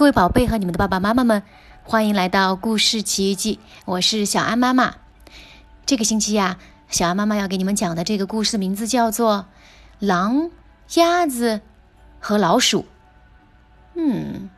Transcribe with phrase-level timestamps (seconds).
[0.00, 1.42] 各位宝贝和你们的爸爸妈妈们，
[1.82, 4.94] 欢迎来到故事奇遇记，我是小安妈妈。
[5.84, 6.56] 这个星期呀，
[6.88, 9.44] 小安妈妈要给你们讲的这个故事的名字叫做
[10.06, 10.50] 《狼、
[10.94, 11.60] 鸭子
[12.18, 12.80] 和老鼠》。
[13.92, 14.48] 嗯，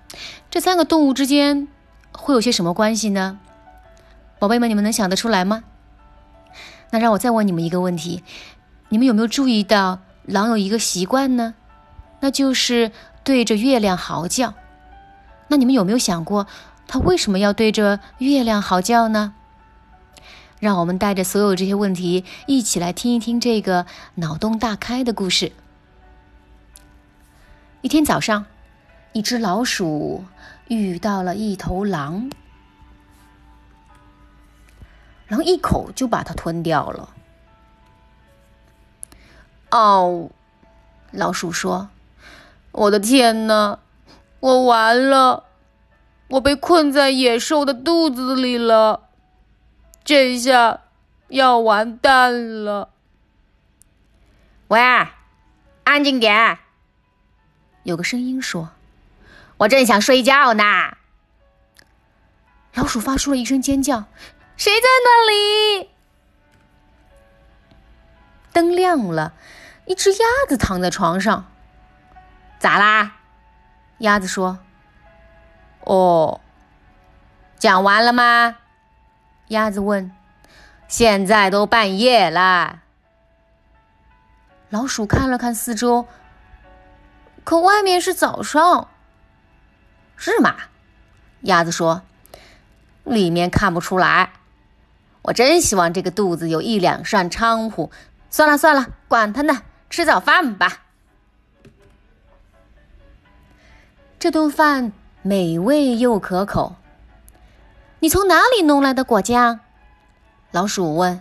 [0.49, 1.67] 这三个动物之间
[2.13, 3.41] 会有些什么关系呢？
[4.39, 5.65] 宝贝们，你们能想得出来吗？
[6.91, 8.23] 那让我再问你们一个问题：
[8.91, 11.55] 你们有没有注意到狼有一个习惯呢？
[12.21, 12.93] 那就是
[13.25, 14.55] 对着月亮嚎叫。
[15.53, 16.47] 那你们有没有想过，
[16.89, 19.35] 它为什么要对着月亮嚎叫呢？
[20.59, 23.85] 让我们带着所有这些问题，一起来听一听这个
[24.15, 25.53] 脑洞大开的故事。
[27.83, 28.47] 一天早上，
[29.13, 30.25] 一只老鼠
[30.69, 32.31] 遇到了一头狼，
[35.29, 37.11] 狼一口就把它吞掉了。
[39.71, 40.31] 哦，
[41.11, 41.91] 老鼠说。
[42.71, 43.81] 我的天哪！
[44.43, 45.45] 我完了，
[46.27, 49.09] 我被困在野兽的肚子里了，
[50.03, 50.81] 这下
[51.29, 52.91] 要完蛋了。
[54.67, 54.81] 喂，
[55.85, 56.59] 安静点！
[57.85, 58.71] 有个声音说
[59.59, 60.65] ：“我正想睡觉呢。”
[62.75, 64.07] 老鼠发出了一声尖叫
[64.59, 65.91] ：“谁在那里？”
[68.53, 69.35] 灯亮了，
[69.87, 71.49] 一只鸭子躺在床上。
[72.59, 73.19] 咋啦？
[74.03, 74.59] 鸭子说
[75.87, 76.41] ：“哦，
[77.57, 78.57] 讲完了吗？”
[79.47, 80.11] 鸭子问
[80.89, 82.81] ：“现在都半夜了。”
[84.71, 86.09] 老鼠看了看四周，
[87.45, 88.89] 可外面是早上，
[90.17, 90.57] 是吗？
[91.43, 92.03] 鸭子说
[93.05, 94.33] ：“里面看不出来。
[95.23, 97.93] 我真希望这个肚子有一两扇窗户。
[98.31, 100.87] 算了算了，管他呢，吃早饭吧。”
[104.23, 104.93] 这顿饭
[105.23, 106.77] 美味又可口。
[107.99, 109.59] 你从哪里弄来的果酱？
[110.53, 111.21] 老鼠问。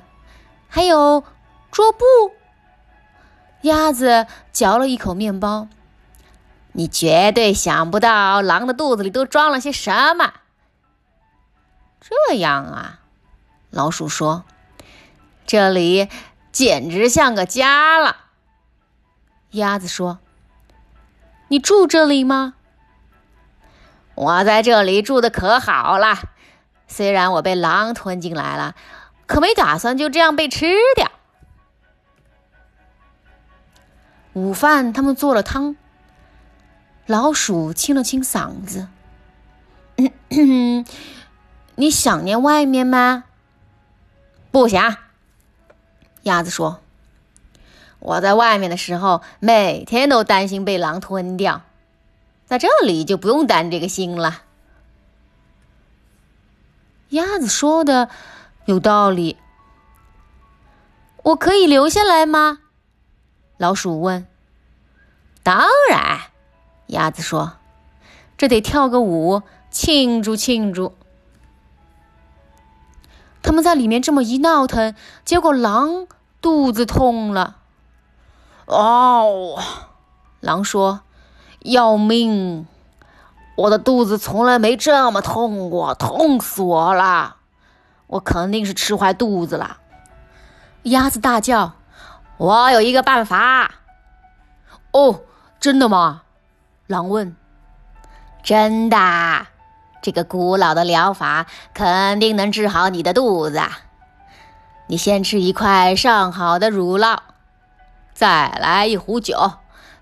[0.68, 1.24] 还有
[1.72, 2.06] 桌布。
[3.62, 5.68] 鸭子嚼了一口面包。
[6.74, 10.34] 你绝对想不到狼的肚子里都装了些什么。
[12.02, 13.00] 这样啊，
[13.72, 14.46] 老鼠说。
[15.48, 16.08] 这里
[16.52, 18.18] 简直像个家了。
[19.54, 20.20] 鸭子说。
[21.48, 22.54] 你住这里吗？
[24.16, 26.18] 我在这里住的可好了，
[26.88, 28.76] 虽然我被狼吞进来了，
[29.26, 31.12] 可没打算就这样被吃掉。
[34.34, 35.76] 午饭他们做了汤。
[37.08, 38.88] 老鼠清了清嗓子
[41.76, 43.26] ：“你想念外面吗
[44.52, 44.98] ？”“不想。”
[46.24, 46.80] 鸭子说
[48.00, 51.64] ：“我在外面的时候，每天都担心被狼吞掉。”
[52.52, 54.42] 在这里就不用担这个心了。
[57.08, 58.10] 鸭子说的
[58.66, 59.38] 有道理。
[61.24, 62.60] 我可以留下来吗？
[63.56, 64.28] 老鼠问。
[65.44, 66.20] 当然，
[66.88, 67.54] 鸭子说。
[68.38, 70.94] 这得跳个舞庆祝庆祝。
[73.42, 76.06] 他们在里面这么一闹腾，结果狼
[76.42, 77.60] 肚子痛了。
[78.66, 79.58] 哦，
[80.42, 81.04] 狼说。
[81.62, 82.68] 要命！
[83.56, 87.36] 我的肚子从来没这么痛过，痛死我了！
[88.08, 89.78] 我肯定是吃坏肚子了。
[90.84, 91.74] 鸭子大叫
[92.38, 93.72] ：“我有一个办法！”
[94.92, 95.22] 哦，
[95.60, 96.24] 真的吗？
[96.88, 97.36] 狼问。
[98.42, 99.46] 真的，
[100.02, 103.62] 这个古老的疗法肯定能治好你的肚子。
[104.88, 107.20] 你先吃一块上好的乳酪，
[108.14, 109.54] 再来一壶酒。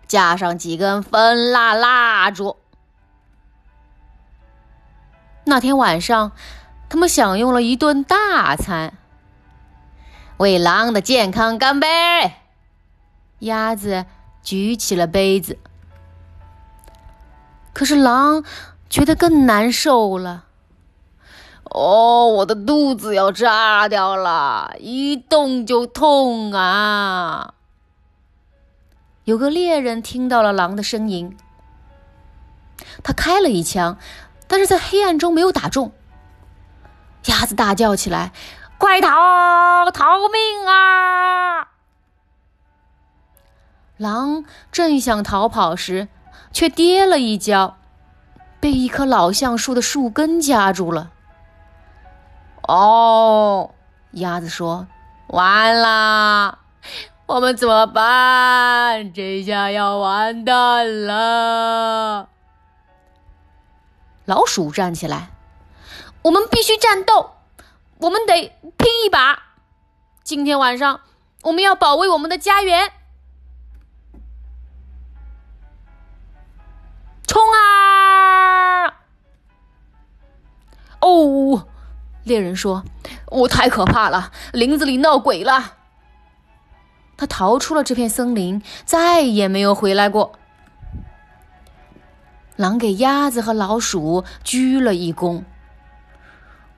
[0.10, 2.58] 加上几根蜂蜡蜡烛。
[5.46, 6.32] 那天晚上，
[6.90, 8.98] 他们享用了一顿大餐。
[10.38, 11.88] 为狼的健康干杯！
[13.40, 14.06] 鸭子
[14.42, 15.60] 举起了杯子。
[17.72, 18.44] 可是狼
[18.90, 20.46] 觉得更难受了。
[21.66, 27.54] 哦，我的肚子要炸掉了，一动就痛啊！
[29.30, 31.38] 有个猎人听到了狼的声音，
[33.04, 34.00] 他开了一枪，
[34.48, 35.92] 但是在黑暗中没有打中。
[37.26, 38.32] 鸭子大叫起来
[38.80, 39.92] ：“快逃！
[39.92, 41.68] 逃命啊！”
[43.98, 46.08] 狼正想逃跑时，
[46.52, 47.78] 却跌了一跤，
[48.60, 51.12] 被一棵老橡树的树根夹住了。
[52.64, 53.76] 哦，
[54.14, 54.88] 鸭子说
[55.30, 56.58] ：“完了。”
[57.30, 59.14] 我们怎么办？
[59.14, 62.28] 这下要完蛋了！
[64.26, 65.30] 老鼠站起来
[66.26, 67.36] ：“我们必须战斗，
[68.00, 69.44] 我们得拼一把。
[70.24, 71.02] 今天晚上，
[71.44, 72.92] 我们要保卫我们的家园。
[77.28, 78.88] 冲啊！”
[81.02, 81.68] 哦，
[82.24, 82.84] 猎人说
[83.30, 85.76] ：“我太可怕了，林子里闹鬼了。”
[87.20, 90.40] 他逃出了这片森林，再也没有回来过。
[92.56, 95.44] 狼给鸭子和老鼠鞠了一躬。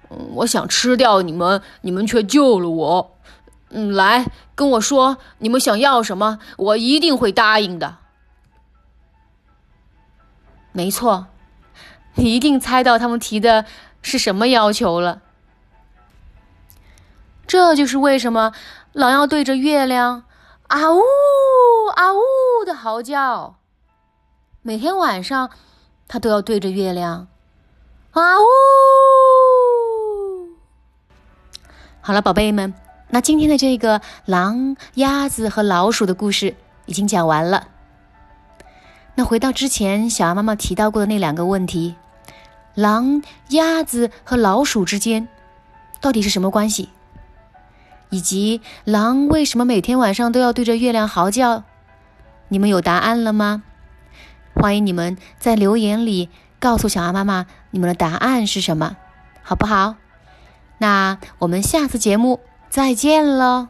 [0.09, 3.17] 我想吃掉你们，你们却救了我。
[3.69, 6.39] 嗯，来跟我说，你们想要什么？
[6.57, 7.97] 我一定会答应的。
[10.71, 11.27] 没错，
[12.15, 13.65] 你一定猜到他们提的
[14.01, 15.21] 是什么要求了。
[17.45, 18.53] 这就是为什么
[18.91, 20.23] 狼要对着月亮
[20.71, 21.01] “啊呜
[21.95, 22.19] 啊呜”
[22.65, 23.55] 的嚎叫。
[24.61, 25.49] 每天晚上。
[26.07, 27.29] 他都要对着月亮，
[28.11, 28.43] 啊呜！
[32.01, 32.73] 好了，宝贝们，
[33.11, 36.53] 那今天的这个狼、鸭子和老鼠的故事
[36.85, 37.65] 已经讲完了。
[39.15, 41.95] 那回到之前小鸭妈妈提到过的那两个问题：
[42.75, 45.29] 狼、鸭子和老鼠之间
[46.01, 46.89] 到底是什么关系？
[48.11, 51.63] 以及狼为什么每天晚上都要对着月亮嚎叫？
[52.49, 53.63] 你们有答案了吗？
[54.53, 56.29] 欢迎你们在留言里
[56.59, 58.97] 告诉小阿妈妈你们的答案是什么，
[59.41, 59.95] 好不好？
[60.77, 63.69] 那我们下次节目再见喽。